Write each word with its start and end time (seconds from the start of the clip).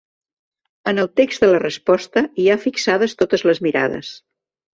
En 0.91 1.01
el 1.03 1.09
text 1.21 1.43
de 1.43 1.49
la 1.51 1.59
resposta 1.63 2.23
hi 2.41 2.47
ha 2.49 2.57
fixades 2.65 3.15
totes 3.21 3.47
les 3.51 3.63
mirades. 3.69 4.11